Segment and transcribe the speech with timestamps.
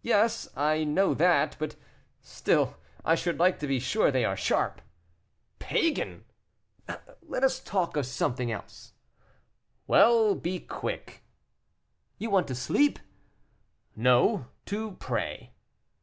[0.00, 1.76] "Yes, I know that; but
[2.22, 4.80] still I should like to be sure they are sharp."
[5.58, 6.24] "Pagan!"
[7.20, 8.94] "Let us talk of something else."
[9.86, 11.24] "Well, be quick."
[12.16, 13.00] "You want to sleep?"
[13.94, 15.52] "No, to pray."